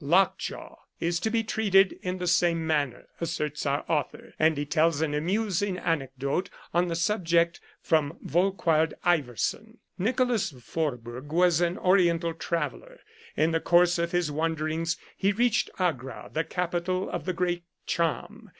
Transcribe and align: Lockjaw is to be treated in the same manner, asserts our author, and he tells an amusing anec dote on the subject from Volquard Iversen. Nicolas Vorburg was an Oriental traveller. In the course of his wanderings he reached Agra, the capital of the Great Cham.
Lockjaw 0.03 0.77
is 0.99 1.19
to 1.19 1.29
be 1.29 1.43
treated 1.43 1.93
in 2.01 2.17
the 2.17 2.25
same 2.25 2.65
manner, 2.65 3.05
asserts 3.21 3.67
our 3.67 3.85
author, 3.87 4.33
and 4.39 4.57
he 4.57 4.65
tells 4.65 4.99
an 4.99 5.13
amusing 5.13 5.75
anec 5.77 6.09
dote 6.17 6.49
on 6.73 6.87
the 6.87 6.95
subject 6.95 7.61
from 7.83 8.17
Volquard 8.25 8.95
Iversen. 9.05 9.77
Nicolas 9.99 10.49
Vorburg 10.53 11.27
was 11.31 11.61
an 11.61 11.77
Oriental 11.77 12.33
traveller. 12.33 12.99
In 13.37 13.51
the 13.51 13.59
course 13.59 13.99
of 13.99 14.11
his 14.11 14.31
wanderings 14.31 14.97
he 15.15 15.31
reached 15.31 15.69
Agra, 15.77 16.31
the 16.33 16.45
capital 16.45 17.07
of 17.07 17.25
the 17.25 17.33
Great 17.33 17.65
Cham. 17.85 18.49